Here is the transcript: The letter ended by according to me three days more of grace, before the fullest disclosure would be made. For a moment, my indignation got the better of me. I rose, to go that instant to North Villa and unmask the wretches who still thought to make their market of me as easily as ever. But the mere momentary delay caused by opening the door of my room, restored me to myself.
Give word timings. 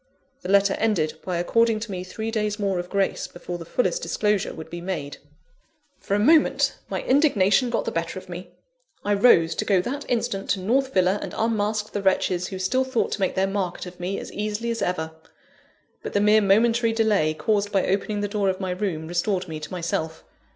The 0.41 0.49
letter 0.49 0.73
ended 0.79 1.19
by 1.23 1.37
according 1.37 1.79
to 1.81 1.91
me 1.91 2.03
three 2.03 2.31
days 2.31 2.57
more 2.57 2.79
of 2.79 2.89
grace, 2.89 3.27
before 3.27 3.59
the 3.59 3.65
fullest 3.65 4.01
disclosure 4.01 4.51
would 4.51 4.71
be 4.71 4.81
made. 4.81 5.17
For 5.99 6.15
a 6.15 6.19
moment, 6.19 6.75
my 6.89 7.03
indignation 7.03 7.69
got 7.69 7.85
the 7.85 7.91
better 7.91 8.17
of 8.17 8.27
me. 8.27 8.49
I 9.05 9.13
rose, 9.13 9.53
to 9.53 9.63
go 9.63 9.79
that 9.83 10.07
instant 10.09 10.49
to 10.49 10.59
North 10.59 10.91
Villa 10.91 11.19
and 11.21 11.35
unmask 11.37 11.91
the 11.91 12.01
wretches 12.01 12.47
who 12.47 12.57
still 12.57 12.83
thought 12.83 13.11
to 13.11 13.19
make 13.21 13.35
their 13.35 13.45
market 13.45 13.85
of 13.85 13.99
me 13.99 14.17
as 14.17 14.33
easily 14.33 14.71
as 14.71 14.81
ever. 14.81 15.11
But 16.01 16.13
the 16.13 16.19
mere 16.19 16.41
momentary 16.41 16.93
delay 16.93 17.35
caused 17.35 17.71
by 17.71 17.85
opening 17.85 18.21
the 18.21 18.27
door 18.27 18.49
of 18.49 18.59
my 18.59 18.71
room, 18.71 19.07
restored 19.07 19.47
me 19.47 19.59
to 19.59 19.71
myself. 19.71 20.23